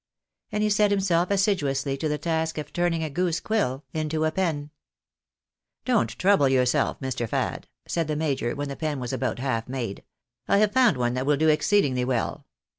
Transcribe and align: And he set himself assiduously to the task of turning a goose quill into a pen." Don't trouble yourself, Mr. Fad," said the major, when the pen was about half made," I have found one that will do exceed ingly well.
And 0.51 0.63
he 0.63 0.69
set 0.71 0.89
himself 0.89 1.29
assiduously 1.29 1.95
to 1.97 2.09
the 2.09 2.17
task 2.17 2.57
of 2.57 2.73
turning 2.73 3.03
a 3.03 3.09
goose 3.11 3.39
quill 3.39 3.83
into 3.93 4.25
a 4.25 4.31
pen." 4.31 4.71
Don't 5.85 6.17
trouble 6.17 6.49
yourself, 6.49 6.99
Mr. 7.01 7.29
Fad," 7.29 7.67
said 7.87 8.07
the 8.07 8.15
major, 8.15 8.55
when 8.55 8.69
the 8.69 8.75
pen 8.75 8.99
was 8.99 9.13
about 9.13 9.37
half 9.37 9.69
made," 9.69 10.03
I 10.47 10.57
have 10.57 10.73
found 10.73 10.97
one 10.97 11.13
that 11.13 11.27
will 11.27 11.37
do 11.37 11.49
exceed 11.49 11.85
ingly 11.85 12.03
well. 12.03 12.47